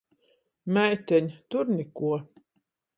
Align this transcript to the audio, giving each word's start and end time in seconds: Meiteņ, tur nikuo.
Meiteņ, 0.79 1.29
tur 1.51 1.73
nikuo. 1.79 2.23